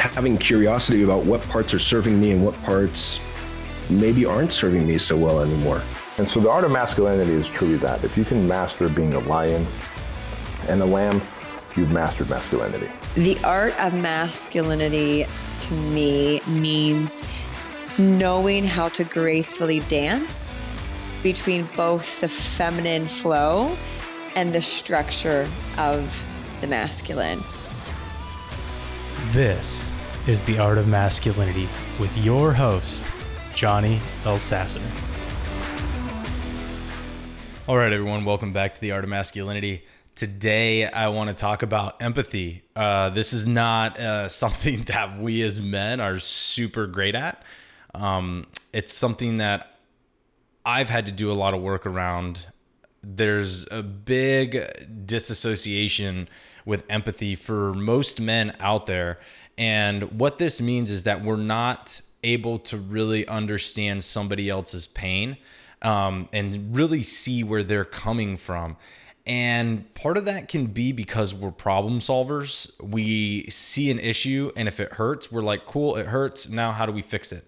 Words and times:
having 0.00 0.38
curiosity 0.38 1.02
about 1.02 1.24
what 1.24 1.42
parts 1.42 1.74
are 1.74 1.78
serving 1.78 2.20
me 2.20 2.32
and 2.32 2.44
what 2.44 2.54
parts 2.62 3.20
maybe 3.90 4.24
aren't 4.24 4.52
serving 4.52 4.86
me 4.86 4.96
so 4.98 5.16
well 5.16 5.40
anymore. 5.40 5.82
And 6.18 6.28
so 6.28 6.40
the 6.40 6.50
art 6.50 6.64
of 6.64 6.70
masculinity 6.70 7.32
is 7.32 7.48
truly 7.48 7.76
that. 7.78 8.04
If 8.04 8.16
you 8.16 8.24
can 8.24 8.46
master 8.46 8.88
being 8.88 9.12
a 9.14 9.20
lion 9.20 9.66
and 10.68 10.80
a 10.80 10.84
lamb, 10.84 11.20
you've 11.76 11.92
mastered 11.92 12.30
masculinity. 12.30 12.88
The 13.14 13.38
art 13.44 13.78
of 13.80 13.94
masculinity 13.94 15.26
to 15.60 15.74
me 15.74 16.40
means 16.46 17.24
knowing 17.98 18.64
how 18.64 18.88
to 18.88 19.04
gracefully 19.04 19.80
dance 19.80 20.58
between 21.22 21.68
both 21.76 22.20
the 22.20 22.28
feminine 22.28 23.06
flow 23.06 23.76
and 24.34 24.54
the 24.54 24.62
structure 24.62 25.48
of 25.78 26.26
the 26.60 26.66
masculine. 26.66 27.40
This 29.32 29.92
is 30.30 30.42
The 30.42 30.60
Art 30.60 30.78
of 30.78 30.86
Masculinity 30.86 31.68
with 31.98 32.16
your 32.18 32.52
host, 32.52 33.10
Johnny 33.56 33.98
Elsasser. 34.22 34.80
All 37.66 37.76
right, 37.76 37.92
everyone, 37.92 38.24
welcome 38.24 38.52
back 38.52 38.72
to 38.74 38.80
the 38.80 38.92
Art 38.92 39.02
of 39.02 39.10
Masculinity. 39.10 39.84
Today, 40.14 40.86
I 40.86 41.08
want 41.08 41.30
to 41.30 41.34
talk 41.34 41.64
about 41.64 42.00
empathy. 42.00 42.62
Uh, 42.76 43.10
this 43.10 43.32
is 43.32 43.44
not 43.44 43.98
uh, 43.98 44.28
something 44.44 44.84
that 44.84 45.18
we 45.18 45.42
as 45.42 45.60
men 45.60 45.98
are 45.98 46.20
super 46.20 46.86
great 46.86 47.16
at. 47.16 47.42
Um, 47.92 48.46
it's 48.72 48.92
something 48.92 49.38
that 49.38 49.80
I've 50.64 50.90
had 50.90 51.06
to 51.06 51.12
do 51.12 51.32
a 51.32 51.34
lot 51.34 51.54
of 51.54 51.60
work 51.60 51.86
around. 51.86 52.46
There's 53.02 53.66
a 53.72 53.82
big 53.82 55.06
disassociation 55.06 56.28
with 56.64 56.84
empathy 56.88 57.34
for 57.34 57.74
most 57.74 58.20
men 58.20 58.56
out 58.60 58.86
there. 58.86 59.18
And 59.60 60.18
what 60.18 60.38
this 60.38 60.58
means 60.58 60.90
is 60.90 61.02
that 61.02 61.22
we're 61.22 61.36
not 61.36 62.00
able 62.24 62.58
to 62.60 62.78
really 62.78 63.28
understand 63.28 64.02
somebody 64.02 64.48
else's 64.48 64.86
pain 64.86 65.36
um, 65.82 66.30
and 66.32 66.74
really 66.74 67.02
see 67.02 67.44
where 67.44 67.62
they're 67.62 67.84
coming 67.84 68.38
from. 68.38 68.78
And 69.26 69.92
part 69.92 70.16
of 70.16 70.24
that 70.24 70.48
can 70.48 70.66
be 70.66 70.92
because 70.92 71.34
we're 71.34 71.50
problem 71.50 72.00
solvers. 72.00 72.70
We 72.82 73.50
see 73.50 73.90
an 73.90 73.98
issue, 73.98 74.50
and 74.56 74.66
if 74.66 74.80
it 74.80 74.94
hurts, 74.94 75.30
we're 75.30 75.42
like, 75.42 75.66
cool, 75.66 75.94
it 75.96 76.06
hurts. 76.06 76.48
Now, 76.48 76.72
how 76.72 76.86
do 76.86 76.92
we 76.92 77.02
fix 77.02 77.30
it? 77.30 77.46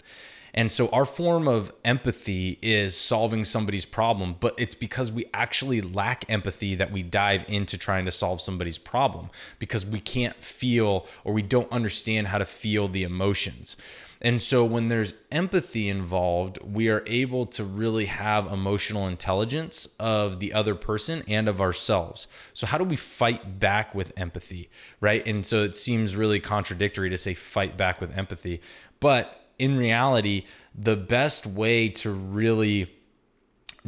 And 0.54 0.70
so, 0.70 0.88
our 0.88 1.06
form 1.06 1.48
of 1.48 1.72
empathy 1.84 2.58
is 2.60 2.96
solving 2.96 3.44
somebody's 3.44 3.86
problem, 3.86 4.36
but 4.38 4.54
it's 4.58 4.74
because 4.74 5.10
we 5.10 5.24
actually 5.32 5.80
lack 5.80 6.24
empathy 6.28 6.74
that 6.74 6.92
we 6.92 7.02
dive 7.02 7.44
into 7.48 7.78
trying 7.78 8.04
to 8.04 8.12
solve 8.12 8.40
somebody's 8.40 8.78
problem 8.78 9.30
because 9.58 9.86
we 9.86 9.98
can't 9.98 10.42
feel 10.42 11.06
or 11.24 11.32
we 11.32 11.42
don't 11.42 11.72
understand 11.72 12.28
how 12.28 12.38
to 12.38 12.44
feel 12.44 12.86
the 12.88 13.02
emotions. 13.02 13.76
And 14.24 14.40
so 14.40 14.64
when 14.64 14.86
there's 14.86 15.14
empathy 15.32 15.88
involved, 15.88 16.58
we 16.62 16.88
are 16.88 17.02
able 17.06 17.44
to 17.46 17.64
really 17.64 18.06
have 18.06 18.46
emotional 18.46 19.08
intelligence 19.08 19.88
of 19.98 20.38
the 20.38 20.52
other 20.52 20.76
person 20.76 21.24
and 21.26 21.48
of 21.48 21.60
ourselves. 21.60 22.28
So 22.52 22.68
how 22.68 22.78
do 22.78 22.84
we 22.84 22.94
fight 22.94 23.58
back 23.58 23.96
with 23.96 24.12
empathy, 24.16 24.70
right? 25.00 25.26
And 25.26 25.44
so 25.44 25.64
it 25.64 25.74
seems 25.74 26.14
really 26.14 26.38
contradictory 26.38 27.10
to 27.10 27.18
say 27.18 27.34
fight 27.34 27.76
back 27.76 28.00
with 28.00 28.16
empathy, 28.16 28.60
but 29.00 29.41
in 29.62 29.76
reality, 29.76 30.44
the 30.74 30.96
best 30.96 31.46
way 31.46 31.88
to 31.88 32.10
really 32.10 32.92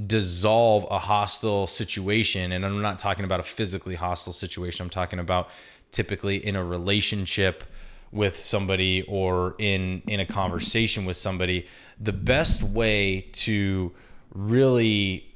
dissolve 0.07 0.87
a 0.89 1.01
hostile 1.01 1.67
situation 1.67 2.53
and 2.53 2.65
I'm 2.65 2.81
not 2.81 3.01
talking 3.01 3.25
about 3.25 3.41
a 3.41 3.43
physically 3.43 3.97
hostile 3.97 4.33
situation, 4.33 4.85
I'm 4.85 4.91
talking 4.91 5.19
about 5.19 5.49
typically 5.91 6.37
in 6.47 6.55
a 6.55 6.65
relationship 6.65 7.65
with 8.13 8.37
somebody 8.37 9.03
or 9.09 9.57
in 9.59 10.03
in 10.07 10.21
a 10.21 10.27
conversation 10.27 11.05
with 11.05 11.17
somebody 11.17 11.67
the 12.01 12.13
best 12.13 12.63
way 12.63 13.29
to 13.33 13.93
really 14.33 15.35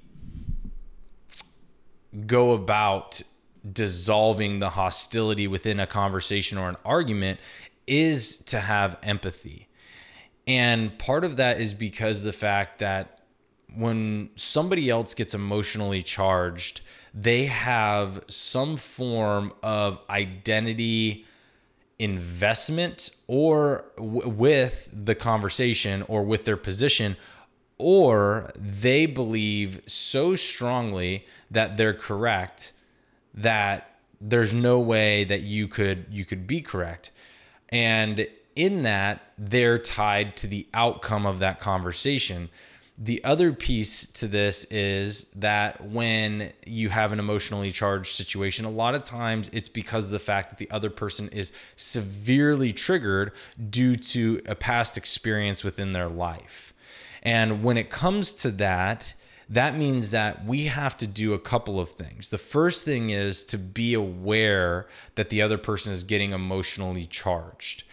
go 2.27 2.53
about 2.53 3.21
dissolving 3.72 4.60
the 4.60 4.71
hostility 4.71 5.48
within 5.48 5.81
a 5.81 5.87
conversation 5.87 6.59
or 6.59 6.69
an 6.69 6.77
argument 6.84 7.41
is 7.88 8.37
to 8.37 8.60
have 8.60 8.97
empathy 9.03 9.67
and 10.48 10.98
part 10.98 11.25
of 11.25 11.36
that 11.36 11.60
is 11.60 11.75
because 11.75 12.25
the 12.25 12.32
fact 12.32 12.81
that 12.81 13.20
when 13.76 14.31
somebody 14.34 14.91
else 14.91 15.14
gets 15.14 15.34
emotionally 15.34 16.03
charged 16.03 16.81
they 17.14 17.47
have 17.47 18.22
some 18.28 18.76
form 18.76 19.53
of 19.62 20.00
identity 20.10 21.25
investment 21.98 23.10
or 23.26 23.84
w- 23.97 24.28
with 24.28 24.88
the 24.92 25.14
conversation 25.14 26.03
or 26.09 26.22
with 26.22 26.44
their 26.44 26.56
position 26.56 27.16
or 27.76 28.50
they 28.56 29.06
believe 29.06 29.80
so 29.86 30.34
strongly 30.34 31.25
that 31.50 31.76
they're 31.76 31.94
correct 31.94 32.72
that 33.34 33.98
there's 34.20 34.53
no 34.53 34.80
way 34.80 35.25
that 35.25 35.42
you 35.42 35.69
could 35.69 36.06
you 36.10 36.25
could 36.25 36.47
be 36.47 36.60
correct. 36.60 37.10
And 37.69 38.26
in 38.58 38.82
that 38.82 39.22
they're 39.38 39.78
tied 39.78 40.36
to 40.36 40.46
the 40.46 40.66
outcome 40.74 41.24
of 41.24 41.38
that 41.38 41.60
conversation 41.60 42.50
the 43.00 43.22
other 43.22 43.52
piece 43.52 44.08
to 44.08 44.26
this 44.26 44.64
is 44.64 45.26
that 45.36 45.88
when 45.88 46.52
you 46.66 46.88
have 46.88 47.12
an 47.12 47.20
emotionally 47.20 47.70
charged 47.70 48.16
situation, 48.16 48.64
a 48.64 48.70
lot 48.70 48.97
of 48.97 49.04
times 49.04 49.48
it's 49.52 49.68
because 49.68 50.06
of 50.06 50.10
the 50.10 50.18
fact 50.18 50.50
that 50.50 50.58
the 50.58 50.68
other 50.74 50.91
person 50.91 51.28
is 51.28 51.52
severely 51.76 52.72
triggered 52.72 53.32
due 53.70 53.94
to 53.94 54.42
a 54.47 54.56
past 54.56 54.97
experience 54.97 55.62
within 55.62 55.92
their 55.92 56.08
life. 56.08 56.74
And 57.22 57.62
when 57.62 57.76
it 57.76 57.88
comes 57.88 58.34
to 58.34 58.50
that, 58.52 59.14
that 59.48 59.76
means 59.76 60.10
that 60.10 60.44
we 60.44 60.66
have 60.66 60.97
to 60.97 61.06
do 61.06 61.34
a 61.34 61.38
couple 61.38 61.78
of 61.78 61.91
things. 61.91 62.30
The 62.30 62.38
first 62.38 62.84
thing 62.84 63.10
is 63.10 63.44
to 63.44 63.58
be 63.58 63.94
aware 63.94 64.88
that 65.14 65.28
the 65.28 65.41
other 65.41 65.56
person 65.56 65.92
is 65.92 66.02
getting 66.02 66.32
emotionally 66.32 67.06
charged. 67.06 67.84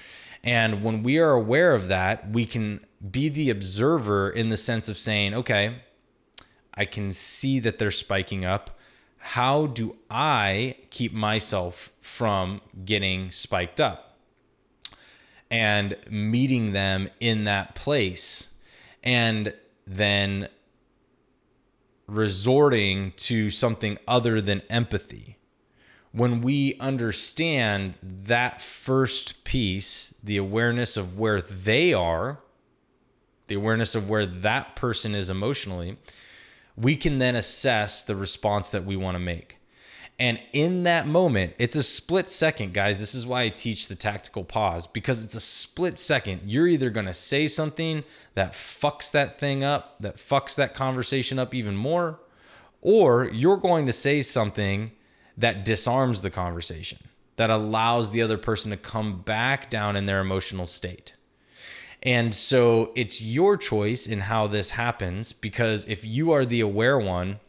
And 0.45 0.83
when 0.83 1.01
we 1.01 1.17
are 1.17 1.31
aware 1.31 1.73
of 1.73 1.87
that, 1.87 2.29
we 2.29 2.45
can 2.45 2.85
be 3.11 3.29
the 3.29 3.49
observer 3.49 4.29
in 4.29 4.49
the 4.49 4.57
sense 4.57 4.87
of 4.87 4.97
saying, 4.97 5.33
okay, 5.33 5.81
I 6.75 6.85
can 6.85 7.11
see 7.13 7.59
that 7.59 7.79
they're 7.79 7.89
spiking 7.89 8.45
up. 8.45 8.77
How 9.17 9.65
do 9.65 9.95
I 10.09 10.75
keep 10.91 11.13
myself 11.13 11.91
from 11.99 12.61
getting 12.85 13.31
spiked 13.31 13.81
up? 13.81 14.19
And 15.49 15.97
meeting 16.09 16.73
them 16.73 17.09
in 17.19 17.45
that 17.45 17.73
place. 17.73 18.49
And 19.03 19.53
then 19.87 20.47
resorting 22.07 23.13
to 23.17 23.49
something 23.49 23.97
other 24.07 24.41
than 24.41 24.61
empathy 24.69 25.34
when 26.15 26.41
we 26.41 26.77
understand 26.79 27.95
that 28.01 28.61
first 28.61 29.43
piece, 29.43 30.13
the 30.23 30.37
awareness 30.37 30.95
of 30.95 31.19
where 31.19 31.41
they 31.41 31.93
are, 31.93 32.39
the 33.47 33.55
awareness 33.55 33.95
of 33.95 34.07
where 34.07 34.25
that 34.25 34.77
person 34.77 35.13
is 35.13 35.29
emotionally, 35.29 35.97
we 36.77 36.95
can 36.95 37.19
then 37.19 37.35
assess 37.35 38.01
the 38.01 38.15
response 38.15 38.71
that 38.71 38.85
we 38.85 38.95
want 38.95 39.15
to 39.15 39.19
make. 39.19 39.57
And 40.17 40.39
in 40.53 40.83
that 40.83 41.05
moment, 41.05 41.53
it's 41.59 41.75
a 41.75 41.83
split 41.83 42.29
second, 42.29 42.73
guys. 42.73 43.01
This 43.01 43.13
is 43.13 43.27
why 43.27 43.43
I 43.43 43.49
teach 43.49 43.89
the 43.89 43.95
tactical 43.95 44.45
pause 44.45 44.87
because 44.87 45.21
it's 45.21 45.35
a 45.35 45.41
split 45.41 45.99
second. 45.99 46.43
You're 46.45 46.69
either 46.69 46.89
going 46.89 47.07
to 47.07 47.13
say 47.13 47.45
something 47.47 48.05
that 48.35 48.53
fucks 48.53 49.11
that 49.11 49.37
thing 49.37 49.65
up, 49.65 49.99
that 49.99 50.15
fucks 50.15 50.55
that 50.55 50.73
conversation 50.73 51.39
up 51.39 51.53
even 51.53 51.75
more, 51.75 52.21
or 52.81 53.25
you're 53.25 53.57
going 53.57 53.85
to 53.87 53.93
say 53.93 54.21
something 54.21 54.91
that 55.37 55.65
disarms 55.65 56.21
the 56.21 56.29
conversation, 56.29 56.99
that 57.35 57.49
allows 57.49 58.11
the 58.11 58.21
other 58.21 58.37
person 58.37 58.71
to 58.71 58.77
come 58.77 59.21
back 59.21 59.69
down 59.69 59.95
in 59.95 60.05
their 60.05 60.21
emotional 60.21 60.65
state. 60.65 61.13
And 62.03 62.33
so 62.35 62.91
it's 62.95 63.21
your 63.21 63.57
choice 63.57 64.05
in 64.07 64.21
how 64.21 64.47
this 64.47 64.71
happens 64.71 65.33
because 65.33 65.85
if 65.85 66.05
you 66.05 66.31
are 66.31 66.45
the 66.45 66.61
aware 66.61 66.99
one, 66.99 67.39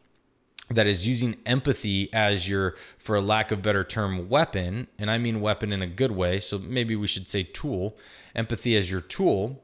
that 0.68 0.86
is 0.86 1.06
using 1.06 1.36
empathy 1.46 2.12
as 2.12 2.48
your, 2.48 2.74
for 2.98 3.20
lack 3.20 3.52
of 3.52 3.62
better 3.62 3.84
term, 3.84 4.28
weapon, 4.28 4.88
and 4.98 5.10
I 5.10 5.18
mean 5.18 5.40
weapon 5.40 5.72
in 5.72 5.80
a 5.80 5.86
good 5.86 6.10
way, 6.10 6.40
so 6.40 6.58
maybe 6.58 6.96
we 6.96 7.06
should 7.06 7.28
say 7.28 7.44
tool, 7.44 7.96
empathy 8.34 8.76
as 8.76 8.90
your 8.90 9.00
tool, 9.00 9.62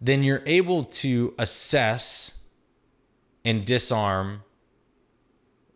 then 0.00 0.22
you're 0.22 0.42
able 0.46 0.84
to 0.84 1.34
assess 1.38 2.32
and 3.44 3.64
disarm 3.64 4.42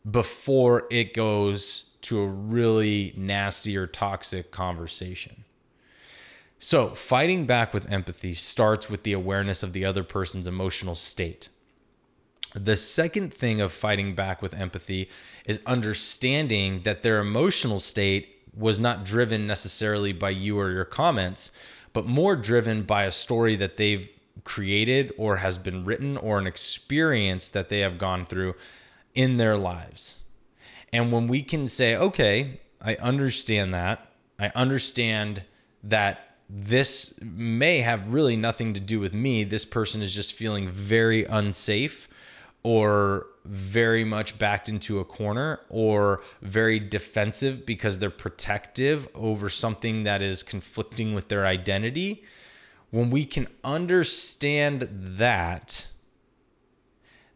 before 0.08 0.84
it 0.90 1.14
goes 1.14 1.86
to 2.02 2.20
a 2.20 2.26
really 2.26 3.14
nasty 3.16 3.76
or 3.76 3.86
toxic 3.86 4.50
conversation. 4.50 5.44
So, 6.58 6.94
fighting 6.94 7.46
back 7.46 7.74
with 7.74 7.90
empathy 7.92 8.34
starts 8.34 8.88
with 8.88 9.02
the 9.02 9.12
awareness 9.12 9.62
of 9.62 9.72
the 9.72 9.84
other 9.84 10.04
person's 10.04 10.46
emotional 10.46 10.94
state. 10.94 11.48
The 12.54 12.76
second 12.76 13.34
thing 13.34 13.60
of 13.60 13.72
fighting 13.72 14.14
back 14.14 14.40
with 14.40 14.54
empathy 14.54 15.10
is 15.44 15.60
understanding 15.66 16.82
that 16.84 17.02
their 17.02 17.18
emotional 17.18 17.80
state 17.80 18.42
was 18.56 18.80
not 18.80 19.04
driven 19.04 19.46
necessarily 19.46 20.12
by 20.12 20.30
you 20.30 20.58
or 20.58 20.70
your 20.70 20.84
comments, 20.84 21.50
but 21.92 22.06
more 22.06 22.36
driven 22.36 22.82
by 22.82 23.04
a 23.04 23.12
story 23.12 23.56
that 23.56 23.76
they've 23.76 24.08
created 24.44 25.12
or 25.16 25.38
has 25.38 25.58
been 25.58 25.84
written 25.84 26.16
or 26.16 26.38
an 26.38 26.46
experience 26.46 27.48
that 27.48 27.68
they 27.68 27.80
have 27.80 27.98
gone 27.98 28.26
through 28.26 28.54
in 29.14 29.36
their 29.36 29.56
lives. 29.56 30.16
And 30.92 31.12
when 31.12 31.28
we 31.28 31.42
can 31.42 31.66
say, 31.66 31.96
okay, 31.96 32.60
I 32.80 32.96
understand 32.96 33.74
that, 33.74 34.10
I 34.38 34.52
understand 34.54 35.42
that 35.82 36.36
this 36.48 37.14
may 37.22 37.80
have 37.80 38.12
really 38.12 38.36
nothing 38.36 38.74
to 38.74 38.80
do 38.80 39.00
with 39.00 39.14
me. 39.14 39.44
This 39.44 39.64
person 39.64 40.02
is 40.02 40.14
just 40.14 40.34
feeling 40.34 40.70
very 40.70 41.24
unsafe 41.24 42.08
or 42.62 43.26
very 43.44 44.04
much 44.04 44.38
backed 44.38 44.68
into 44.68 44.98
a 44.98 45.04
corner 45.04 45.60
or 45.68 46.22
very 46.42 46.78
defensive 46.78 47.66
because 47.66 47.98
they're 47.98 48.10
protective 48.10 49.08
over 49.14 49.48
something 49.48 50.04
that 50.04 50.22
is 50.22 50.42
conflicting 50.42 51.14
with 51.14 51.28
their 51.28 51.46
identity. 51.46 52.24
When 52.90 53.10
we 53.10 53.26
can 53.26 53.48
understand 53.62 54.88
that, 55.18 55.88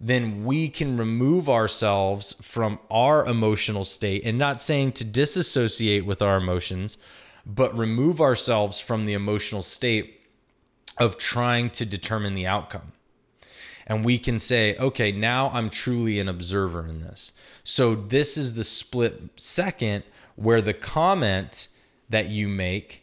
then 0.01 0.45
we 0.45 0.69
can 0.69 0.97
remove 0.97 1.49
ourselves 1.49 2.35
from 2.41 2.79
our 2.91 3.27
emotional 3.27 3.85
state 3.85 4.23
and 4.25 4.39
not 4.39 4.61
saying 4.61 4.93
to 4.93 5.05
disassociate 5.05 6.07
with 6.07 6.23
our 6.23 6.37
emotions, 6.37 6.99
but 7.45 7.77
remove 7.77 8.21
ourselves 8.21 8.79
from 8.79 9.07
the 9.07 9.15
emotional 9.15 9.63
state 9.63 10.21
of 10.99 11.17
trying 11.17 11.71
to 11.71 11.85
determine 11.85 12.35
the 12.35 12.47
outcome. 12.47 12.93
And 13.87 14.05
we 14.05 14.19
can 14.19 14.39
say, 14.39 14.77
okay, 14.77 15.11
now 15.11 15.51
I'm 15.51 15.71
truly 15.71 16.21
an 16.21 16.29
observer 16.29 16.87
in 16.87 17.01
this. 17.01 17.33
So 17.65 17.95
this 17.95 18.37
is 18.37 18.55
the 18.55 18.65
split 18.65 19.23
second 19.37 20.05
where 20.37 20.61
the 20.61 20.75
comment 20.75 21.69
that 22.11 22.29
you 22.29 22.49
make 22.49 23.03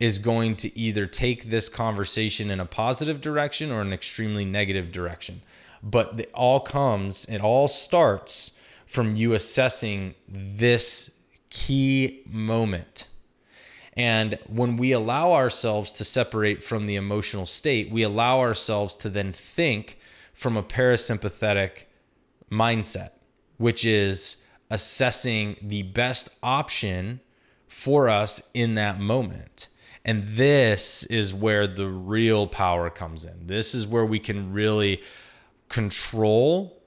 is 0.00 0.18
going 0.18 0.56
to 0.56 0.76
either 0.78 1.06
take 1.06 1.50
this 1.50 1.68
conversation 1.68 2.50
in 2.50 2.60
a 2.60 2.66
positive 2.66 3.20
direction 3.20 3.70
or 3.70 3.80
an 3.80 3.92
extremely 3.92 4.44
negative 4.44 4.92
direction 4.92 5.40
but 5.84 6.18
it 6.18 6.30
all 6.32 6.60
comes, 6.60 7.26
it 7.26 7.42
all 7.42 7.68
starts 7.68 8.52
from 8.86 9.14
you 9.14 9.34
assessing 9.34 10.14
this 10.26 11.10
key 11.50 12.22
moment. 12.26 13.06
And 13.92 14.38
when 14.48 14.76
we 14.76 14.92
allow 14.92 15.32
ourselves 15.32 15.92
to 15.92 16.04
separate 16.04 16.64
from 16.64 16.86
the 16.86 16.96
emotional 16.96 17.46
state, 17.46 17.90
we 17.90 18.02
allow 18.02 18.40
ourselves 18.40 18.96
to 18.96 19.10
then 19.10 19.32
think 19.32 19.98
from 20.32 20.56
a 20.56 20.62
parasympathetic 20.62 21.84
mindset, 22.50 23.10
which 23.58 23.84
is 23.84 24.36
assessing 24.70 25.56
the 25.62 25.82
best 25.82 26.30
option 26.42 27.20
for 27.68 28.08
us 28.08 28.42
in 28.54 28.74
that 28.76 28.98
moment. 28.98 29.68
And 30.04 30.34
this 30.34 31.04
is 31.04 31.32
where 31.32 31.66
the 31.66 31.88
real 31.88 32.46
power 32.46 32.90
comes 32.90 33.24
in. 33.24 33.46
This 33.46 33.74
is 33.74 33.86
where 33.86 34.04
we 34.04 34.18
can 34.18 34.52
really 34.52 35.02
control 35.68 36.82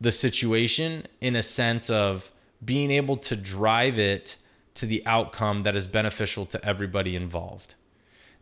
the 0.00 0.12
situation 0.12 1.06
in 1.20 1.36
a 1.36 1.42
sense 1.42 1.88
of 1.90 2.30
being 2.64 2.90
able 2.90 3.16
to 3.16 3.36
drive 3.36 3.98
it 3.98 4.36
to 4.74 4.86
the 4.86 5.04
outcome 5.06 5.62
that 5.62 5.76
is 5.76 5.86
beneficial 5.86 6.46
to 6.46 6.64
everybody 6.64 7.14
involved, 7.14 7.74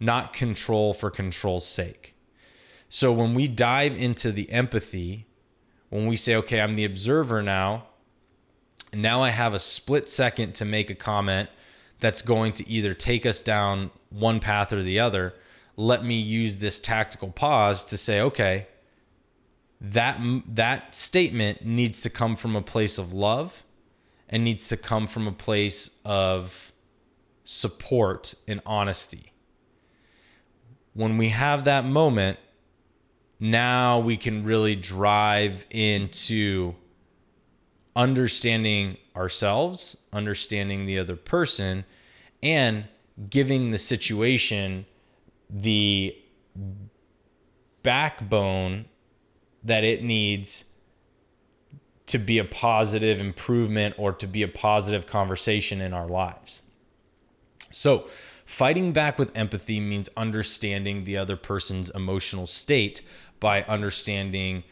not 0.00 0.32
control 0.32 0.94
for 0.94 1.10
control's 1.10 1.66
sake. 1.66 2.14
So 2.88 3.12
when 3.12 3.34
we 3.34 3.48
dive 3.48 3.96
into 3.96 4.32
the 4.32 4.50
empathy, 4.50 5.26
when 5.88 6.06
we 6.06 6.16
say, 6.16 6.34
okay, 6.36 6.60
I'm 6.60 6.74
the 6.74 6.84
observer 6.84 7.42
now, 7.42 7.86
now 8.94 9.22
I 9.22 9.30
have 9.30 9.54
a 9.54 9.58
split 9.58 10.08
second 10.08 10.54
to 10.56 10.64
make 10.64 10.90
a 10.90 10.94
comment 10.94 11.48
that's 12.00 12.22
going 12.22 12.52
to 12.54 12.68
either 12.68 12.94
take 12.94 13.24
us 13.24 13.42
down 13.42 13.90
one 14.10 14.40
path 14.40 14.72
or 14.72 14.82
the 14.82 15.00
other. 15.00 15.34
Let 15.76 16.04
me 16.04 16.16
use 16.16 16.58
this 16.58 16.78
tactical 16.80 17.30
pause 17.30 17.84
to 17.86 17.96
say, 17.96 18.20
okay, 18.20 18.66
that 19.82 20.20
that 20.46 20.94
statement 20.94 21.66
needs 21.66 22.02
to 22.02 22.10
come 22.10 22.36
from 22.36 22.54
a 22.54 22.62
place 22.62 22.98
of 22.98 23.12
love 23.12 23.64
and 24.28 24.44
needs 24.44 24.68
to 24.68 24.76
come 24.76 25.08
from 25.08 25.26
a 25.26 25.32
place 25.32 25.90
of 26.04 26.72
support 27.44 28.34
and 28.46 28.60
honesty. 28.64 29.32
When 30.94 31.18
we 31.18 31.30
have 31.30 31.64
that 31.64 31.84
moment, 31.84 32.38
now 33.40 33.98
we 33.98 34.16
can 34.16 34.44
really 34.44 34.76
drive 34.76 35.66
into 35.68 36.76
understanding 37.96 38.98
ourselves, 39.16 39.96
understanding 40.12 40.86
the 40.86 41.00
other 41.00 41.16
person, 41.16 41.84
and 42.40 42.84
giving 43.28 43.70
the 43.70 43.78
situation 43.78 44.86
the 45.50 46.16
backbone 47.82 48.86
that 49.64 49.84
it 49.84 50.02
needs 50.02 50.64
to 52.06 52.18
be 52.18 52.38
a 52.38 52.44
positive 52.44 53.20
improvement 53.20 53.94
or 53.98 54.12
to 54.12 54.26
be 54.26 54.42
a 54.42 54.48
positive 54.48 55.06
conversation 55.06 55.80
in 55.80 55.92
our 55.92 56.06
lives. 56.06 56.62
So, 57.70 58.08
fighting 58.44 58.92
back 58.92 59.18
with 59.18 59.34
empathy 59.36 59.80
means 59.80 60.08
understanding 60.16 61.04
the 61.04 61.16
other 61.16 61.36
person's 61.36 61.90
emotional 61.90 62.46
state 62.46 63.00
by 63.40 63.62
understanding 63.62 64.64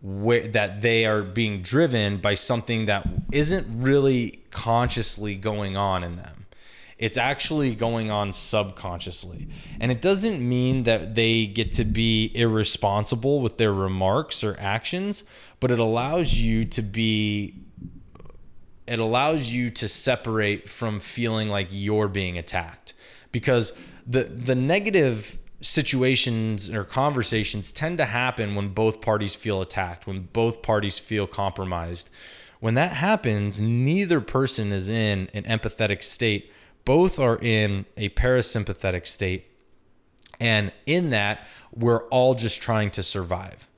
where, 0.00 0.48
that 0.48 0.80
they 0.80 1.04
are 1.04 1.22
being 1.22 1.62
driven 1.62 2.18
by 2.18 2.34
something 2.34 2.86
that 2.86 3.06
isn't 3.30 3.66
really 3.70 4.42
consciously 4.50 5.34
going 5.34 5.76
on 5.76 6.02
in 6.02 6.16
them 6.16 6.41
it's 7.02 7.18
actually 7.18 7.74
going 7.74 8.12
on 8.12 8.30
subconsciously. 8.32 9.48
And 9.80 9.90
it 9.90 10.00
doesn't 10.00 10.40
mean 10.40 10.84
that 10.84 11.16
they 11.16 11.46
get 11.46 11.72
to 11.72 11.84
be 11.84 12.30
irresponsible 12.32 13.40
with 13.40 13.58
their 13.58 13.72
remarks 13.72 14.44
or 14.44 14.54
actions, 14.60 15.24
but 15.58 15.72
it 15.72 15.80
allows 15.80 16.34
you 16.34 16.62
to 16.62 16.80
be 16.80 17.56
it 18.86 19.00
allows 19.00 19.48
you 19.48 19.68
to 19.70 19.88
separate 19.88 20.70
from 20.70 21.00
feeling 21.00 21.48
like 21.48 21.66
you're 21.70 22.06
being 22.06 22.38
attacked 22.38 22.94
because 23.32 23.72
the 24.06 24.22
the 24.22 24.54
negative 24.54 25.40
situations 25.60 26.70
or 26.70 26.84
conversations 26.84 27.72
tend 27.72 27.98
to 27.98 28.04
happen 28.04 28.54
when 28.54 28.68
both 28.68 29.00
parties 29.00 29.34
feel 29.34 29.60
attacked, 29.60 30.06
when 30.06 30.28
both 30.32 30.62
parties 30.62 31.00
feel 31.00 31.26
compromised. 31.26 32.10
When 32.60 32.74
that 32.74 32.92
happens, 32.92 33.60
neither 33.60 34.20
person 34.20 34.70
is 34.70 34.88
in 34.88 35.28
an 35.34 35.42
empathetic 35.42 36.00
state 36.04 36.52
both 36.84 37.18
are 37.18 37.38
in 37.38 37.86
a 37.96 38.08
parasympathetic 38.10 39.06
state. 39.06 39.46
And 40.40 40.72
in 40.86 41.10
that, 41.10 41.46
we're 41.72 42.04
all 42.08 42.34
just 42.34 42.60
trying 42.60 42.90
to 42.92 43.02
survive. 43.02 43.68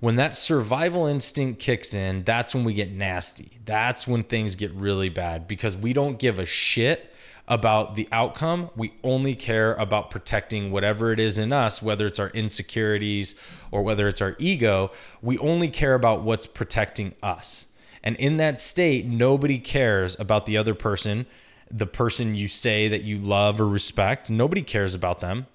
When 0.00 0.16
that 0.16 0.34
survival 0.34 1.06
instinct 1.06 1.60
kicks 1.60 1.92
in, 1.92 2.24
that's 2.24 2.54
when 2.54 2.64
we 2.64 2.72
get 2.72 2.90
nasty. 2.90 3.58
That's 3.66 4.06
when 4.06 4.24
things 4.24 4.54
get 4.54 4.72
really 4.72 5.10
bad 5.10 5.46
because 5.46 5.76
we 5.76 5.92
don't 5.92 6.18
give 6.18 6.38
a 6.38 6.46
shit 6.46 7.12
about 7.46 7.96
the 7.96 8.08
outcome. 8.12 8.70
We 8.76 8.94
only 9.02 9.34
care 9.34 9.74
about 9.74 10.10
protecting 10.10 10.70
whatever 10.70 11.12
it 11.12 11.20
is 11.20 11.36
in 11.36 11.52
us, 11.52 11.82
whether 11.82 12.06
it's 12.06 12.18
our 12.18 12.30
insecurities 12.30 13.34
or 13.70 13.82
whether 13.82 14.08
it's 14.08 14.22
our 14.22 14.36
ego. 14.38 14.92
We 15.20 15.36
only 15.38 15.68
care 15.68 15.94
about 15.94 16.22
what's 16.22 16.46
protecting 16.46 17.14
us. 17.22 17.66
And 18.02 18.16
in 18.16 18.38
that 18.38 18.58
state, 18.58 19.04
nobody 19.04 19.58
cares 19.58 20.18
about 20.18 20.46
the 20.46 20.56
other 20.56 20.74
person 20.74 21.26
the 21.70 21.86
person 21.86 22.34
you 22.34 22.48
say 22.48 22.88
that 22.88 23.02
you 23.02 23.18
love 23.18 23.60
or 23.60 23.68
respect. 23.68 24.30
Nobody 24.30 24.62
cares 24.62 24.94
about 24.94 25.20
them. 25.20 25.46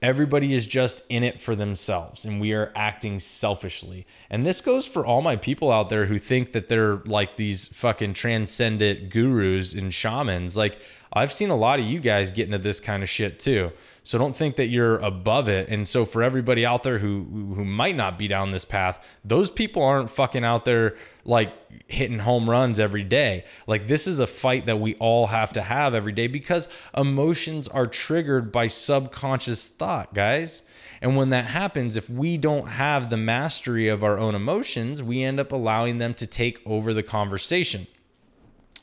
Everybody 0.00 0.52
is 0.52 0.66
just 0.66 1.04
in 1.08 1.22
it 1.22 1.40
for 1.40 1.54
themselves, 1.54 2.24
and 2.24 2.40
we 2.40 2.52
are 2.52 2.72
acting 2.74 3.20
selfishly. 3.20 4.04
And 4.30 4.44
this 4.44 4.60
goes 4.60 4.84
for 4.84 5.06
all 5.06 5.22
my 5.22 5.36
people 5.36 5.70
out 5.70 5.90
there 5.90 6.06
who 6.06 6.18
think 6.18 6.52
that 6.52 6.68
they're 6.68 6.96
like 7.04 7.36
these 7.36 7.68
fucking 7.68 8.14
transcendent 8.14 9.10
gurus 9.10 9.74
and 9.74 9.94
shamans. 9.94 10.56
Like, 10.56 10.80
I've 11.12 11.32
seen 11.32 11.50
a 11.50 11.56
lot 11.56 11.78
of 11.78 11.84
you 11.84 12.00
guys 12.00 12.32
get 12.32 12.46
into 12.46 12.58
this 12.58 12.80
kind 12.80 13.04
of 13.04 13.08
shit 13.08 13.38
too. 13.38 13.70
So 14.04 14.18
don't 14.18 14.34
think 14.34 14.56
that 14.56 14.66
you're 14.66 14.98
above 14.98 15.48
it. 15.48 15.68
And 15.68 15.88
so 15.88 16.04
for 16.04 16.22
everybody 16.22 16.66
out 16.66 16.82
there 16.82 16.98
who 16.98 17.54
who 17.54 17.64
might 17.64 17.94
not 17.94 18.18
be 18.18 18.26
down 18.26 18.50
this 18.50 18.64
path, 18.64 18.98
those 19.24 19.50
people 19.50 19.82
aren't 19.82 20.10
fucking 20.10 20.44
out 20.44 20.64
there 20.64 20.96
like 21.24 21.52
hitting 21.86 22.18
home 22.18 22.50
runs 22.50 22.80
every 22.80 23.04
day. 23.04 23.44
Like 23.68 23.86
this 23.86 24.08
is 24.08 24.18
a 24.18 24.26
fight 24.26 24.66
that 24.66 24.80
we 24.80 24.96
all 24.96 25.28
have 25.28 25.52
to 25.52 25.62
have 25.62 25.94
every 25.94 26.12
day 26.12 26.26
because 26.26 26.68
emotions 26.96 27.68
are 27.68 27.86
triggered 27.86 28.50
by 28.50 28.66
subconscious 28.66 29.68
thought, 29.68 30.12
guys. 30.14 30.62
And 31.00 31.16
when 31.16 31.30
that 31.30 31.46
happens, 31.46 31.96
if 31.96 32.10
we 32.10 32.36
don't 32.36 32.68
have 32.68 33.08
the 33.08 33.16
mastery 33.16 33.88
of 33.88 34.02
our 34.02 34.18
own 34.18 34.34
emotions, 34.34 35.00
we 35.00 35.22
end 35.22 35.38
up 35.38 35.52
allowing 35.52 35.98
them 35.98 36.14
to 36.14 36.26
take 36.26 36.60
over 36.66 36.92
the 36.92 37.02
conversation. 37.04 37.86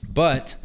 But 0.08 0.56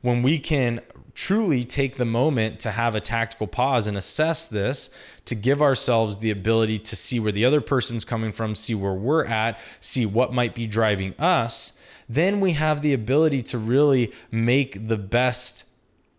when 0.00 0.22
we 0.22 0.38
can 0.38 0.80
truly 1.16 1.64
take 1.64 1.96
the 1.96 2.04
moment 2.04 2.60
to 2.60 2.70
have 2.70 2.94
a 2.94 3.00
tactical 3.00 3.46
pause 3.46 3.86
and 3.86 3.96
assess 3.96 4.46
this 4.46 4.90
to 5.24 5.34
give 5.34 5.62
ourselves 5.62 6.18
the 6.18 6.30
ability 6.30 6.78
to 6.78 6.94
see 6.94 7.18
where 7.18 7.32
the 7.32 7.44
other 7.44 7.62
person's 7.62 8.04
coming 8.04 8.30
from, 8.30 8.54
see 8.54 8.74
where 8.74 8.92
we're 8.92 9.24
at, 9.24 9.58
see 9.80 10.04
what 10.04 10.34
might 10.34 10.54
be 10.54 10.66
driving 10.66 11.14
us, 11.18 11.72
then 12.06 12.38
we 12.38 12.52
have 12.52 12.82
the 12.82 12.92
ability 12.92 13.42
to 13.42 13.56
really 13.56 14.12
make 14.30 14.88
the 14.88 14.98
best 14.98 15.64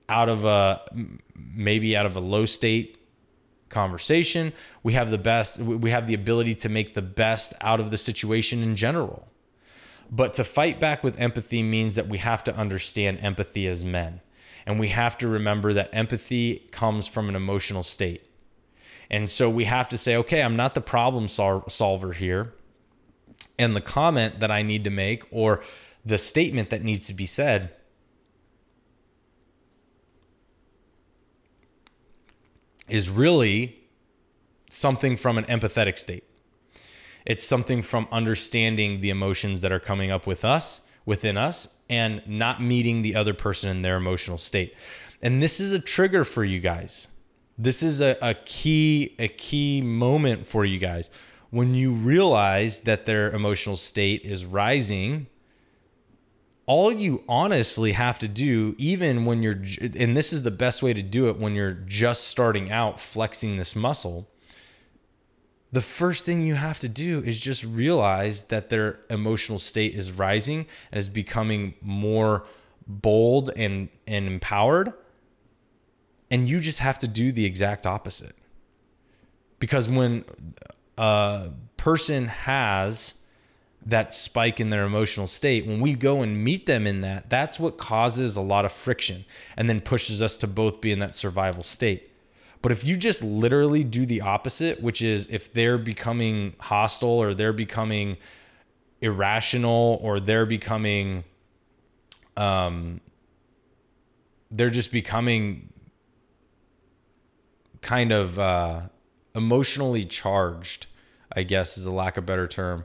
out 0.09 0.29
of 0.29 0.45
a 0.45 0.81
maybe 1.35 1.95
out 1.95 2.07
of 2.07 2.15
a 2.15 2.19
low 2.19 2.47
state 2.47 2.97
conversation. 3.69 4.51
We 4.81 4.93
have 4.93 5.11
the 5.11 5.17
best 5.19 5.59
we 5.59 5.91
have 5.91 6.07
the 6.07 6.15
ability 6.15 6.55
to 6.55 6.69
make 6.69 6.95
the 6.95 7.03
best 7.03 7.53
out 7.61 7.79
of 7.79 7.91
the 7.91 7.97
situation 7.97 8.63
in 8.63 8.75
general. 8.75 9.27
But 10.09 10.33
to 10.35 10.43
fight 10.43 10.79
back 10.79 11.03
with 11.03 11.19
empathy 11.19 11.61
means 11.61 11.95
that 11.95 12.07
we 12.07 12.17
have 12.17 12.43
to 12.45 12.55
understand 12.55 13.19
empathy 13.21 13.67
as 13.67 13.85
men. 13.85 14.21
And 14.67 14.81
we 14.81 14.89
have 14.89 15.17
to 15.19 15.29
remember 15.29 15.71
that 15.73 15.89
empathy 15.93 16.67
comes 16.71 17.07
from 17.07 17.29
an 17.29 17.37
emotional 17.37 17.83
state. 17.83 18.29
And 19.09 19.29
so 19.29 19.49
we 19.49 19.63
have 19.63 19.87
to 19.87 19.97
say, 19.97 20.17
okay, 20.17 20.43
I'm 20.43 20.57
not 20.57 20.75
the 20.75 20.81
problem 20.81 21.29
sol- 21.29 21.63
solver 21.69 22.11
here. 22.11 22.53
And 23.57 23.77
the 23.77 23.81
comment 23.81 24.41
that 24.41 24.51
I 24.51 24.63
need 24.63 24.83
to 24.83 24.89
make 24.89 25.23
or 25.31 25.63
the 26.05 26.17
statement 26.17 26.69
that 26.69 26.83
needs 26.83 27.07
to 27.07 27.13
be 27.13 27.25
said 27.25 27.71
is 32.89 33.09
really 33.09 33.79
something 34.69 35.15
from 35.15 35.37
an 35.37 35.45
empathetic 35.45 35.97
state. 35.97 36.25
It's 37.25 37.45
something 37.45 37.81
from 37.81 38.05
understanding 38.11 38.99
the 38.99 39.11
emotions 39.11 39.61
that 39.61 39.71
are 39.71 39.79
coming 39.79 40.11
up 40.11 40.27
with 40.27 40.43
us, 40.43 40.81
within 41.05 41.37
us, 41.37 41.69
and 41.89 42.21
not 42.27 42.61
meeting 42.61 43.01
the 43.01 43.15
other 43.15 43.33
person 43.33 43.69
in 43.69 43.81
their 43.81 43.97
emotional 43.97 44.37
state. 44.37 44.73
And 45.21 45.41
this 45.41 45.59
is 45.59 45.71
a 45.71 45.79
trigger 45.79 46.23
for 46.23 46.43
you 46.43 46.59
guys. 46.59 47.07
This 47.57 47.81
is 47.81 48.01
a, 48.01 48.17
a 48.21 48.33
key, 48.33 49.15
a 49.17 49.27
key 49.27 49.81
moment 49.81 50.45
for 50.47 50.63
you 50.63 50.77
guys. 50.77 51.09
When 51.49 51.73
you 51.73 51.91
realize 51.91 52.81
that 52.81 53.05
their 53.05 53.31
emotional 53.31 53.77
state 53.77 54.23
is 54.23 54.45
rising, 54.45 55.27
all 56.67 56.91
you 56.91 57.23
honestly 57.27 57.93
have 57.93 58.19
to 58.19 58.27
do, 58.27 58.75
even 58.77 59.25
when 59.25 59.41
you're, 59.41 59.63
and 59.81 60.15
this 60.15 60.33
is 60.33 60.43
the 60.43 60.51
best 60.51 60.83
way 60.83 60.93
to 60.93 61.01
do 61.01 61.29
it 61.29 61.39
when 61.39 61.55
you're 61.55 61.71
just 61.71 62.25
starting 62.25 62.71
out 62.71 62.99
flexing 62.99 63.57
this 63.57 63.75
muscle, 63.75 64.29
the 65.71 65.81
first 65.81 66.25
thing 66.25 66.41
you 66.41 66.55
have 66.55 66.79
to 66.79 66.87
do 66.87 67.21
is 67.23 67.39
just 67.39 67.63
realize 67.63 68.43
that 68.43 68.69
their 68.69 68.99
emotional 69.09 69.59
state 69.59 69.95
is 69.95 70.11
rising 70.11 70.65
and 70.91 70.99
is 70.99 71.09
becoming 71.09 71.73
more 71.81 72.45
bold 72.87 73.51
and, 73.55 73.89
and 74.07 74.27
empowered. 74.27 74.93
And 76.31 76.47
you 76.47 76.59
just 76.59 76.79
have 76.79 76.99
to 76.99 77.07
do 77.07 77.31
the 77.31 77.45
exact 77.45 77.85
opposite. 77.85 78.35
Because 79.59 79.89
when 79.89 80.23
a 80.97 81.49
person 81.75 82.27
has 82.27 83.13
that 83.85 84.11
spike 84.13 84.59
in 84.59 84.69
their 84.69 84.85
emotional 84.85 85.27
state, 85.27 85.65
when 85.65 85.81
we 85.81 85.93
go 85.93 86.21
and 86.21 86.43
meet 86.43 86.65
them 86.65 86.87
in 86.87 87.01
that, 87.01 87.29
that's 87.29 87.59
what 87.59 87.77
causes 87.77 88.35
a 88.35 88.41
lot 88.41 88.65
of 88.65 88.71
friction 88.71 89.25
and 89.55 89.69
then 89.69 89.81
pushes 89.81 90.21
us 90.21 90.37
to 90.37 90.47
both 90.47 90.81
be 90.81 90.91
in 90.91 90.99
that 90.99 91.15
survival 91.15 91.63
state. 91.63 92.11
But 92.67 92.73
if 92.73 92.85
you 92.85 92.97
just 92.97 93.23
literally 93.23 93.85
do 93.85 94.05
the 94.05 94.19
opposite, 94.19 94.81
which 94.81 95.01
is 95.01 95.25
if 95.31 95.53
they're 95.53 95.77
becoming 95.77 96.53
hostile 96.59 97.07
or 97.07 97.33
they're 97.33 97.53
becoming 97.53 98.17
irrational 98.99 99.97
or 100.03 100.19
they're 100.19 100.45
becoming 100.45 101.23
um 102.35 102.99
they're 104.51 104.69
just 104.69 104.91
becoming 104.91 105.69
kind 107.79 108.11
of 108.11 108.37
uh 108.37 108.81
emotionally 109.33 110.03
charged, 110.03 110.87
I 111.33 111.43
guess 111.43 111.77
is 111.77 111.85
a 111.85 111.91
lack 111.93 112.17
of 112.17 112.25
better 112.25 112.49
term. 112.49 112.83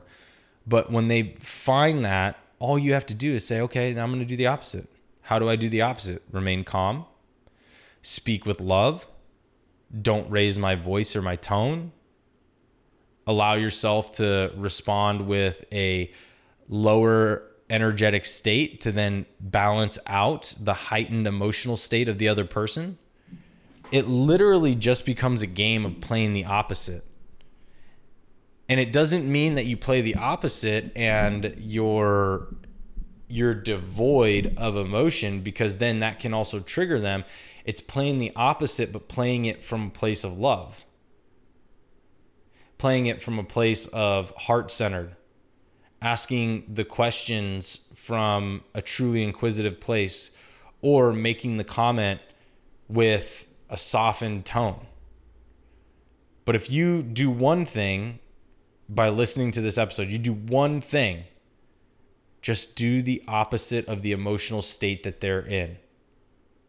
But 0.65 0.93
when 0.93 1.09
they 1.09 1.35
find 1.41 2.05
that, 2.05 2.39
all 2.57 2.79
you 2.79 2.93
have 2.93 3.05
to 3.07 3.13
do 3.13 3.35
is 3.35 3.45
say, 3.45 3.59
okay, 3.59 3.89
I'm 3.89 4.11
going 4.11 4.19
to 4.19 4.25
do 4.25 4.37
the 4.37 4.47
opposite. 4.47 4.87
How 5.23 5.39
do 5.39 5.49
I 5.49 5.57
do 5.57 5.67
the 5.67 5.81
opposite? 5.81 6.23
Remain 6.31 6.63
calm, 6.63 7.03
speak 8.01 8.45
with 8.45 8.61
love, 8.61 9.05
don't 10.01 10.29
raise 10.29 10.57
my 10.57 10.75
voice 10.75 11.15
or 11.15 11.21
my 11.21 11.35
tone. 11.35 11.91
Allow 13.25 13.53
yourself 13.53 14.11
to 14.13 14.51
respond 14.55 15.27
with 15.27 15.65
a 15.71 16.11
lower 16.67 17.43
energetic 17.69 18.25
state 18.25 18.81
to 18.81 18.91
then 18.91 19.25
balance 19.39 19.97
out 20.07 20.53
the 20.59 20.73
heightened 20.73 21.27
emotional 21.27 21.77
state 21.77 22.07
of 22.09 22.17
the 22.17 22.27
other 22.27 22.45
person. 22.45 22.97
It 23.91 24.07
literally 24.07 24.75
just 24.75 25.05
becomes 25.05 25.41
a 25.41 25.47
game 25.47 25.85
of 25.85 26.01
playing 26.01 26.33
the 26.33 26.45
opposite. 26.45 27.05
And 28.67 28.79
it 28.79 28.91
doesn't 28.91 29.29
mean 29.29 29.55
that 29.55 29.65
you 29.65 29.77
play 29.77 30.01
the 30.01 30.15
opposite 30.15 30.91
and 30.95 31.55
you're 31.59 32.47
you're 33.27 33.53
devoid 33.53 34.53
of 34.57 34.75
emotion 34.75 35.41
because 35.41 35.77
then 35.77 35.99
that 36.01 36.19
can 36.19 36.33
also 36.33 36.59
trigger 36.59 36.99
them. 36.99 37.23
It's 37.65 37.81
playing 37.81 38.17
the 38.17 38.31
opposite, 38.35 38.91
but 38.91 39.07
playing 39.07 39.45
it 39.45 39.63
from 39.63 39.87
a 39.87 39.89
place 39.89 40.23
of 40.23 40.37
love, 40.37 40.85
playing 42.77 43.05
it 43.05 43.21
from 43.21 43.39
a 43.39 43.43
place 43.43 43.85
of 43.87 44.31
heart 44.31 44.69
centered, 44.69 45.15
asking 46.01 46.65
the 46.73 46.83
questions 46.83 47.79
from 47.95 48.63
a 48.73 48.81
truly 48.81 49.23
inquisitive 49.23 49.79
place, 49.79 50.31
or 50.81 51.13
making 51.13 51.55
the 51.55 51.63
comment 51.63 52.19
with 52.89 53.45
a 53.69 53.77
softened 53.77 54.45
tone. 54.45 54.85
But 56.43 56.55
if 56.55 56.69
you 56.69 57.01
do 57.01 57.29
one 57.29 57.65
thing 57.65 58.19
by 58.89 59.07
listening 59.07 59.51
to 59.51 59.61
this 59.61 59.77
episode, 59.77 60.09
you 60.09 60.17
do 60.17 60.33
one 60.33 60.81
thing, 60.81 61.23
just 62.41 62.75
do 62.75 63.01
the 63.01 63.23
opposite 63.25 63.87
of 63.87 64.01
the 64.01 64.11
emotional 64.11 64.61
state 64.61 65.03
that 65.03 65.21
they're 65.21 65.45
in 65.45 65.77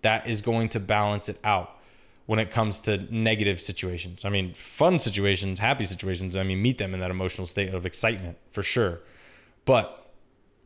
that 0.05 0.27
is 0.27 0.41
going 0.43 0.69
to 0.71 0.81
balance 0.81 1.29
it 1.29 1.39
out 1.43 1.79
when 2.27 2.39
it 2.39 2.51
comes 2.51 2.81
to 2.83 2.99
negative 3.15 3.61
situations. 3.61 4.25
I 4.25 4.29
mean, 4.29 4.55
fun 4.55 4.99
situations, 4.99 5.59
happy 5.59 5.85
situations, 5.85 6.37
I 6.37 6.43
mean, 6.43 6.63
meet 6.63 6.79
them 6.79 6.95
in 6.95 7.01
that 7.01 7.11
emotional 7.11 7.47
state 7.47 7.75
of 7.75 7.85
excitement 7.85 8.39
for 8.53 8.63
sure. 8.63 9.01
But 9.65 10.13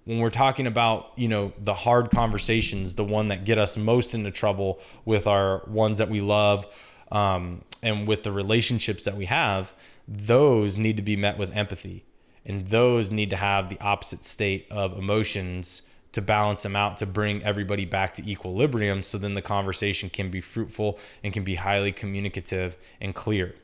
when 0.04 0.18
we're 0.18 0.30
talking 0.30 0.66
about, 0.66 1.12
you 1.16 1.28
know, 1.28 1.52
the 1.58 1.74
hard 1.74 2.10
conversations, 2.10 2.94
the 2.94 3.04
one 3.04 3.28
that 3.28 3.44
get 3.44 3.58
us 3.58 3.76
most 3.76 4.14
into 4.14 4.30
trouble 4.30 4.80
with 5.04 5.26
our 5.26 5.62
ones 5.66 5.98
that 5.98 6.08
we 6.08 6.20
love 6.20 6.66
um, 7.12 7.62
and 7.82 8.08
with 8.08 8.22
the 8.22 8.32
relationships 8.32 9.04
that 9.04 9.16
we 9.16 9.26
have, 9.26 9.72
those 10.06 10.78
need 10.78 10.96
to 10.96 11.02
be 11.02 11.16
met 11.16 11.38
with 11.38 11.52
empathy. 11.52 12.04
And 12.44 12.68
those 12.68 13.10
need 13.10 13.30
to 13.30 13.36
have 13.36 13.68
the 13.68 13.78
opposite 13.80 14.24
state 14.24 14.66
of 14.70 14.96
emotions 14.96 15.82
to 16.12 16.22
balance 16.22 16.62
them 16.62 16.74
out 16.74 16.96
to 16.98 17.06
bring 17.06 17.42
everybody 17.44 17.84
back 17.84 18.14
to 18.14 18.28
equilibrium 18.28 19.02
so 19.02 19.18
then 19.18 19.34
the 19.34 19.42
conversation 19.42 20.08
can 20.08 20.30
be 20.30 20.40
fruitful 20.40 20.98
and 21.22 21.32
can 21.32 21.44
be 21.44 21.56
highly 21.56 21.92
communicative 21.92 22.76
and 23.00 23.14
clear. 23.14 23.54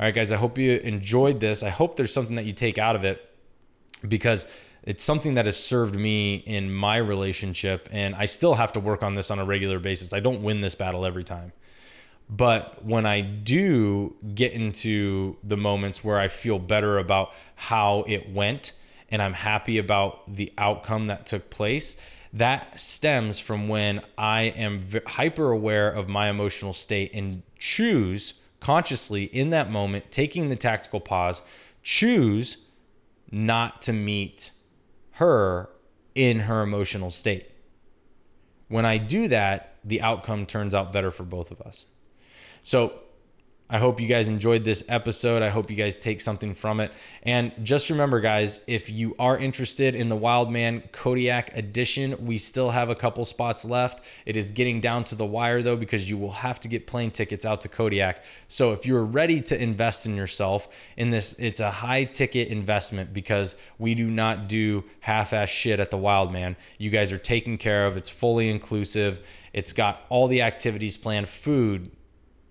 All 0.00 0.06
right, 0.06 0.14
guys, 0.14 0.32
I 0.32 0.36
hope 0.36 0.58
you 0.58 0.78
enjoyed 0.78 1.40
this. 1.40 1.62
I 1.62 1.68
hope 1.68 1.96
there's 1.96 2.12
something 2.12 2.36
that 2.36 2.46
you 2.46 2.52
take 2.52 2.78
out 2.78 2.96
of 2.96 3.04
it 3.04 3.28
because 4.08 4.44
it's 4.82 5.04
something 5.04 5.34
that 5.34 5.46
has 5.46 5.56
served 5.56 5.94
me 5.94 6.36
in 6.36 6.72
my 6.72 6.96
relationship 6.96 7.88
and 7.92 8.14
I 8.14 8.24
still 8.24 8.54
have 8.54 8.72
to 8.72 8.80
work 8.80 9.02
on 9.02 9.14
this 9.14 9.30
on 9.30 9.38
a 9.38 9.44
regular 9.44 9.78
basis. 9.78 10.12
I 10.12 10.20
don't 10.20 10.42
win 10.42 10.60
this 10.60 10.74
battle 10.74 11.04
every 11.04 11.22
time. 11.22 11.52
But 12.28 12.84
when 12.84 13.04
I 13.04 13.20
do 13.20 14.16
get 14.34 14.52
into 14.52 15.36
the 15.44 15.56
moments 15.56 16.02
where 16.02 16.18
I 16.18 16.28
feel 16.28 16.58
better 16.58 16.98
about 16.98 17.32
how 17.54 18.04
it 18.08 18.32
went 18.32 18.72
and 19.12 19.22
I'm 19.22 19.34
happy 19.34 19.78
about 19.78 20.34
the 20.34 20.52
outcome 20.56 21.06
that 21.08 21.26
took 21.26 21.50
place, 21.50 21.94
that 22.32 22.80
stems 22.80 23.38
from 23.38 23.68
when 23.68 24.00
I 24.16 24.42
am 24.42 24.82
hyper 25.06 25.50
aware 25.50 25.90
of 25.90 26.08
my 26.08 26.30
emotional 26.30 26.72
state 26.72 27.12
and 27.12 27.42
choose 27.58 28.34
consciously 28.58 29.24
in 29.24 29.50
that 29.50 29.70
moment, 29.70 30.10
taking 30.10 30.48
the 30.48 30.56
tactical 30.56 30.98
pause, 30.98 31.42
choose 31.82 32.56
not 33.30 33.82
to 33.82 33.92
meet 33.92 34.50
her 35.12 35.68
in 36.14 36.40
her 36.40 36.62
emotional 36.62 37.10
state. 37.10 37.50
When 38.68 38.86
I 38.86 38.96
do 38.96 39.28
that, 39.28 39.76
the 39.84 40.00
outcome 40.00 40.46
turns 40.46 40.74
out 40.74 40.92
better 40.92 41.10
for 41.10 41.24
both 41.24 41.50
of 41.50 41.60
us. 41.60 41.84
So 42.62 42.94
I 43.72 43.78
hope 43.78 44.02
you 44.02 44.06
guys 44.06 44.28
enjoyed 44.28 44.64
this 44.64 44.84
episode. 44.86 45.40
I 45.40 45.48
hope 45.48 45.70
you 45.70 45.76
guys 45.76 45.98
take 45.98 46.20
something 46.20 46.52
from 46.52 46.78
it. 46.78 46.92
And 47.22 47.52
just 47.62 47.88
remember, 47.88 48.20
guys, 48.20 48.60
if 48.66 48.90
you 48.90 49.16
are 49.18 49.38
interested 49.38 49.94
in 49.94 50.10
the 50.10 50.14
Wildman 50.14 50.82
Kodiak 50.92 51.56
edition, 51.56 52.26
we 52.26 52.36
still 52.36 52.68
have 52.68 52.90
a 52.90 52.94
couple 52.94 53.24
spots 53.24 53.64
left. 53.64 54.04
It 54.26 54.36
is 54.36 54.50
getting 54.50 54.82
down 54.82 55.04
to 55.04 55.14
the 55.14 55.24
wire, 55.24 55.62
though, 55.62 55.76
because 55.76 56.10
you 56.10 56.18
will 56.18 56.32
have 56.32 56.60
to 56.60 56.68
get 56.68 56.86
plane 56.86 57.10
tickets 57.10 57.46
out 57.46 57.62
to 57.62 57.68
Kodiak. 57.70 58.22
So 58.46 58.72
if 58.72 58.84
you're 58.84 59.04
ready 59.04 59.40
to 59.40 59.58
invest 59.58 60.04
in 60.04 60.16
yourself 60.16 60.68
in 60.98 61.08
this, 61.08 61.34
it's 61.38 61.60
a 61.60 61.70
high 61.70 62.04
ticket 62.04 62.48
investment 62.48 63.14
because 63.14 63.56
we 63.78 63.94
do 63.94 64.10
not 64.10 64.50
do 64.50 64.84
half 65.00 65.32
ass 65.32 65.48
shit 65.48 65.80
at 65.80 65.90
the 65.90 65.96
Wildman. 65.96 66.56
You 66.76 66.90
guys 66.90 67.10
are 67.10 67.16
taken 67.16 67.56
care 67.56 67.86
of, 67.86 67.96
it's 67.96 68.10
fully 68.10 68.50
inclusive. 68.50 69.24
It's 69.54 69.72
got 69.72 70.02
all 70.10 70.28
the 70.28 70.42
activities 70.42 70.98
planned, 70.98 71.30
food, 71.30 71.90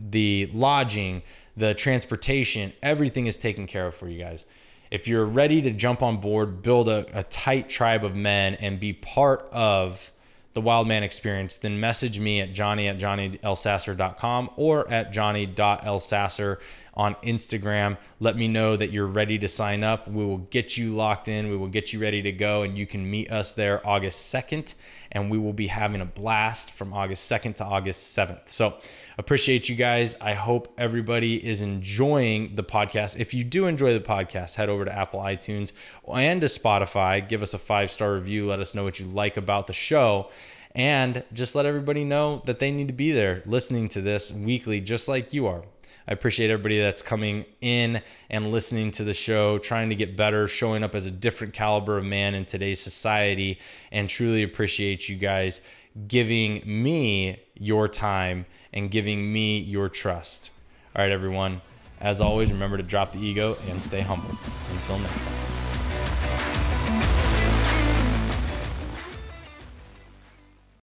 the 0.09 0.49
lodging, 0.53 1.21
the 1.55 1.73
transportation, 1.73 2.73
everything 2.81 3.27
is 3.27 3.37
taken 3.37 3.67
care 3.67 3.87
of 3.87 3.95
for 3.95 4.07
you 4.07 4.19
guys. 4.19 4.45
If 4.89 5.07
you're 5.07 5.25
ready 5.25 5.61
to 5.61 5.71
jump 5.71 6.01
on 6.01 6.17
board, 6.17 6.61
build 6.61 6.89
a, 6.89 7.05
a 7.17 7.23
tight 7.23 7.69
tribe 7.69 8.03
of 8.03 8.15
men, 8.15 8.55
and 8.55 8.79
be 8.79 8.93
part 8.93 9.47
of 9.51 10.11
the 10.53 10.61
wild 10.61 10.87
man 10.87 11.03
experience, 11.03 11.57
then 11.57 11.79
message 11.79 12.19
me 12.19 12.41
at 12.41 12.53
johnny 12.53 12.87
at 12.87 12.97
johnnyelsasser.com 12.97 14.49
or 14.57 14.89
at 14.91 15.13
johnny.elsasser 15.13 16.57
on 16.93 17.15
Instagram. 17.23 17.97
Let 18.19 18.35
me 18.35 18.47
know 18.47 18.75
that 18.75 18.91
you're 18.91 19.07
ready 19.07 19.39
to 19.39 19.47
sign 19.47 19.83
up. 19.83 20.07
We 20.07 20.25
will 20.25 20.39
get 20.39 20.77
you 20.77 20.95
locked 20.95 21.27
in. 21.27 21.49
We 21.49 21.57
will 21.57 21.67
get 21.67 21.93
you 21.93 21.99
ready 21.99 22.21
to 22.21 22.31
go, 22.31 22.63
and 22.63 22.77
you 22.77 22.85
can 22.85 23.09
meet 23.09 23.31
us 23.31 23.53
there 23.53 23.85
August 23.87 24.33
2nd. 24.33 24.73
And 25.13 25.29
we 25.29 25.37
will 25.37 25.53
be 25.53 25.67
having 25.67 25.99
a 25.99 26.05
blast 26.05 26.71
from 26.71 26.93
August 26.93 27.29
2nd 27.29 27.57
to 27.57 27.65
August 27.65 28.15
7th. 28.15 28.49
So, 28.49 28.77
appreciate 29.17 29.67
you 29.67 29.75
guys. 29.75 30.15
I 30.21 30.33
hope 30.33 30.73
everybody 30.77 31.45
is 31.45 31.61
enjoying 31.61 32.55
the 32.55 32.63
podcast. 32.63 33.19
If 33.19 33.33
you 33.33 33.43
do 33.43 33.67
enjoy 33.67 33.93
the 33.93 33.99
podcast, 33.99 34.55
head 34.55 34.69
over 34.69 34.85
to 34.85 34.91
Apple 34.91 35.19
iTunes 35.19 35.73
and 36.13 36.39
to 36.41 36.47
Spotify. 36.47 37.27
Give 37.27 37.41
us 37.41 37.53
a 37.53 37.57
five 37.57 37.91
star 37.91 38.13
review. 38.13 38.47
Let 38.47 38.59
us 38.59 38.73
know 38.73 38.83
what 38.83 38.99
you 38.99 39.05
like 39.07 39.35
about 39.37 39.67
the 39.67 39.73
show 39.73 40.29
and 40.73 41.23
just 41.33 41.55
let 41.55 41.65
everybody 41.65 42.03
know 42.05 42.41
that 42.45 42.59
they 42.59 42.71
need 42.71 42.87
to 42.87 42.93
be 42.93 43.11
there 43.11 43.43
listening 43.45 43.89
to 43.89 44.01
this 44.01 44.31
weekly, 44.31 44.79
just 44.79 45.07
like 45.07 45.33
you 45.33 45.47
are. 45.47 45.63
I 46.07 46.13
appreciate 46.13 46.49
everybody 46.49 46.79
that's 46.79 47.01
coming 47.01 47.45
in 47.61 48.01
and 48.29 48.51
listening 48.51 48.91
to 48.91 49.03
the 49.03 49.13
show, 49.13 49.57
trying 49.59 49.89
to 49.89 49.95
get 49.95 50.17
better, 50.17 50.47
showing 50.47 50.83
up 50.83 50.95
as 50.95 51.05
a 51.05 51.11
different 51.11 51.53
caliber 51.53 51.97
of 51.97 52.03
man 52.03 52.35
in 52.35 52.45
today's 52.45 52.79
society, 52.79 53.59
and 53.91 54.09
truly 54.09 54.43
appreciate 54.43 55.07
you 55.07 55.15
guys 55.15 55.61
giving 56.07 56.61
me 56.65 57.39
your 57.55 57.87
time 57.87 58.45
and 58.73 58.91
giving 58.91 59.31
me 59.31 59.59
your 59.59 59.89
trust. 59.89 60.51
All 60.95 61.03
right, 61.03 61.11
everyone. 61.11 61.61
As 61.99 62.19
always, 62.19 62.51
remember 62.51 62.77
to 62.77 62.83
drop 62.83 63.11
the 63.11 63.19
ego 63.19 63.57
and 63.69 63.81
stay 63.81 64.01
humble. 64.01 64.35
Until 64.71 64.97
next 64.99 65.21
time. 65.21 65.70